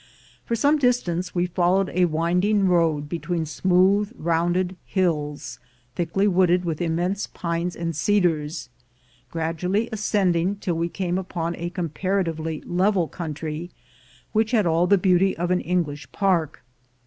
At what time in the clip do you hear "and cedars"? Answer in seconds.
7.75-8.69